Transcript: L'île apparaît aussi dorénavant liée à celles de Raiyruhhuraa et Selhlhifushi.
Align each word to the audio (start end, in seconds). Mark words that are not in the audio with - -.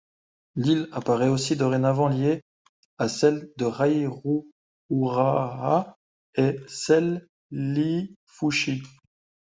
L'île 0.55 0.89
apparaît 0.93 1.27
aussi 1.27 1.55
dorénavant 1.55 2.07
liée 2.07 2.43
à 2.97 3.07
celles 3.07 3.51
de 3.57 3.65
Raiyruhhuraa 3.65 5.95
et 6.33 6.55
Selhlhifushi. 6.67 8.81